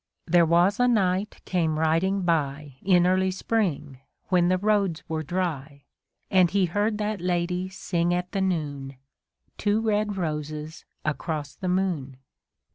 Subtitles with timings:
[0.25, 5.83] There was a knight came riding by In early spring, when the roads were dry;
[6.31, 8.95] And he heard that lady sing at the noon,
[9.59, 12.17] Two red roses across the moon.